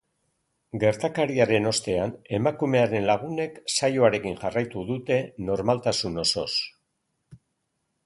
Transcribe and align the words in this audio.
Gertakariaren 0.83 1.71
ostean, 1.71 2.15
emakumearen 2.39 3.07
lagunek 3.11 3.61
saioarekin 3.77 4.43
jarraitu 4.43 4.89
dute 4.91 5.23
normaltasun 5.53 6.23
osoz. 6.29 6.51